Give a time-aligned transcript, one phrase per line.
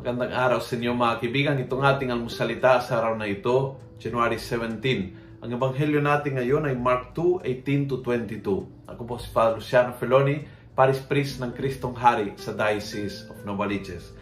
[0.00, 1.60] Magandang araw sa inyo mga kaibigan.
[1.60, 4.80] Itong ating almusalita sa araw na ito, January 17.
[5.44, 8.88] Ang ebanghelyo natin ngayon ay Mark 2, 18 to 22.
[8.88, 14.16] Ako po si Father Luciano Feloni, Paris Priest ng Kristong Hari sa Diocese of Novaliches.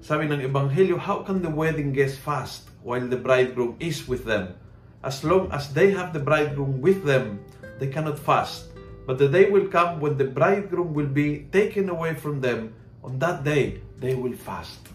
[0.00, 4.56] Sabi ng ebanghelyo, how can the wedding guests fast while the bridegroom is with them?
[5.04, 7.36] As long as they have the bridegroom with them,
[7.76, 8.72] they cannot fast.
[9.04, 12.72] But the day will come when the bridegroom will be taken away from them.
[13.04, 14.88] On that day, they will fast.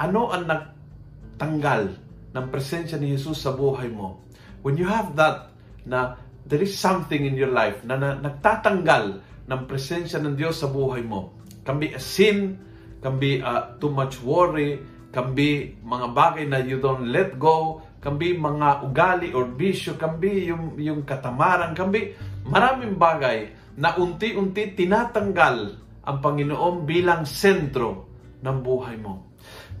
[0.00, 1.92] Ano ang nagtanggal
[2.32, 4.24] ng presensya ni Jesus sa buhay mo?
[4.64, 5.52] When you have that,
[5.84, 6.16] na
[6.48, 11.04] there is something in your life na, na nagtatanggal ng presensya ng Diyos sa buhay
[11.04, 11.36] mo.
[11.68, 12.56] Can be a sin,
[13.04, 14.80] can be uh, too much worry,
[15.12, 20.00] can be mga bagay na you don't let go, can be mga ugali or bisyo,
[20.00, 22.16] can be yung, yung katamaran, can be
[22.48, 25.76] maraming bagay na unti-unti tinatanggal
[26.08, 28.09] ang Panginoon bilang sentro
[28.40, 29.30] ng buhay mo.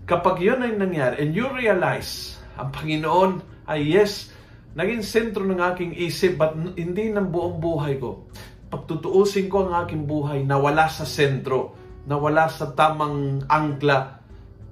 [0.04, 4.32] Kapag yun ay nangyari and you realize ang Panginoon ay yes,
[4.74, 8.28] naging sentro ng aking isip but hindi ng buong buhay ko.
[8.70, 11.74] Pagtutuusin ko ang aking buhay na wala sa sentro,
[12.06, 14.22] na wala sa tamang angkla.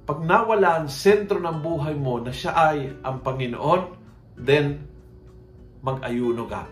[0.08, 3.82] Pag nawala ang sentro ng buhay mo na siya ay ang Panginoon,
[4.38, 4.86] then
[5.82, 6.64] mag-ayuno ka.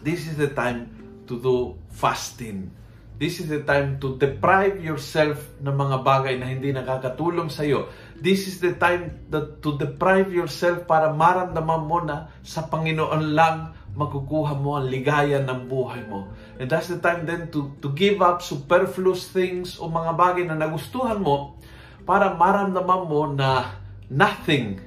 [0.00, 0.88] This is the time
[1.26, 2.70] to do fasting.
[3.18, 7.90] This is the time to deprive yourself ng mga bagay na hindi nakakatulong sa iyo.
[8.14, 13.74] This is the time that to deprive yourself para maramdaman mo na sa Panginoon lang
[13.98, 16.30] makukuha mo ang ligaya ng buhay mo.
[16.62, 20.54] And that's the time then to, to give up superfluous things o mga bagay na
[20.54, 21.58] nagustuhan mo
[22.06, 24.78] para maramdaman mo na nothing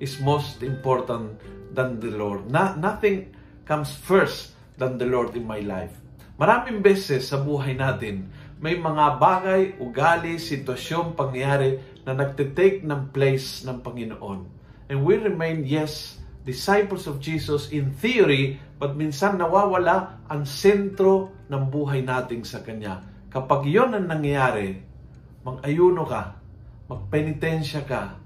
[0.00, 1.36] is most important
[1.76, 2.48] than the Lord.
[2.48, 3.28] Na, nothing
[3.68, 6.03] comes first than the Lord in my life.
[6.34, 8.26] Maraming beses sa buhay natin,
[8.58, 14.40] may mga bagay, ugali, sitwasyon, pangyayari na nagtitake ng place ng Panginoon.
[14.90, 21.70] And we remain, yes, disciples of Jesus in theory, but minsan nawawala ang sentro ng
[21.70, 22.98] buhay natin sa Kanya.
[23.30, 24.74] Kapag yon ang nangyayari,
[25.46, 26.34] mag-ayuno ka,
[26.90, 28.18] magpenitensya ka,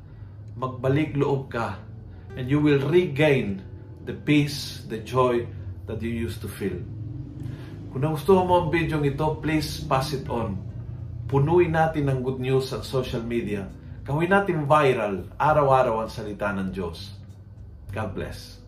[0.57, 1.77] magbalik loob ka,
[2.41, 3.61] and you will regain
[4.09, 5.45] the peace, the joy
[5.85, 6.81] that you used to feel.
[7.89, 10.61] Kung nagustuhan mo ang video ito, please pass it on.
[11.25, 13.65] Punuin natin ng good news sa social media.
[14.05, 17.17] Gawin natin viral, araw-araw ang salita ng Diyos.
[17.93, 18.61] God bless.